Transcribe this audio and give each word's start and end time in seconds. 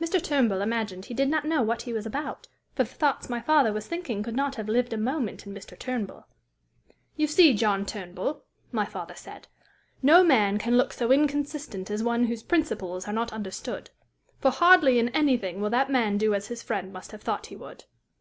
Mr. 0.00 0.20
Turnbull 0.20 0.60
imagined 0.60 1.04
he 1.04 1.14
did 1.14 1.28
not 1.28 1.44
know 1.44 1.62
what 1.62 1.82
he 1.82 1.92
was 1.92 2.04
about, 2.04 2.48
for 2.74 2.82
the 2.82 2.90
thoughts 2.90 3.30
my 3.30 3.40
father 3.40 3.72
was 3.72 3.86
thinking 3.86 4.24
could 4.24 4.34
not 4.34 4.56
have 4.56 4.68
lived 4.68 4.92
a 4.92 4.96
moment 4.96 5.46
in 5.46 5.54
Mr. 5.54 5.78
Turnbull. 5.78 6.26
'You 7.14 7.28
see, 7.28 7.54
John 7.54 7.86
Turnbull,' 7.86 8.42
my 8.72 8.84
father 8.84 9.14
said, 9.14 9.46
'no 10.02 10.24
man 10.24 10.58
can 10.58 10.76
look 10.76 10.92
so 10.92 11.12
inconsistent 11.12 11.92
as 11.92 12.02
one 12.02 12.24
whose 12.24 12.42
principles 12.42 13.06
are 13.06 13.12
not 13.12 13.32
understood; 13.32 13.90
for 14.40 14.50
hardly 14.50 14.98
in 14.98 15.10
anything 15.10 15.60
will 15.60 15.70
that 15.70 15.88
man 15.92 16.18
do 16.18 16.34
as 16.34 16.48
his 16.48 16.60
friend 16.60 16.92
must 16.92 17.12
have 17.12 17.22
thought 17.22 17.46
he 17.46 17.54
would.' 17.54 17.84